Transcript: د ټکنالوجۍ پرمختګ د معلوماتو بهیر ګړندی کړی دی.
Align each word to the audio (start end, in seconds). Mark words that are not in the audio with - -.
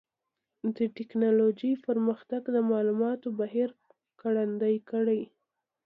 د 0.75 0.77
ټکنالوجۍ 0.97 1.71
پرمختګ 1.87 2.41
د 2.55 2.57
معلوماتو 2.69 3.27
بهیر 3.39 3.69
ګړندی 4.21 4.75
کړی 4.89 5.21
دی. 5.25 5.29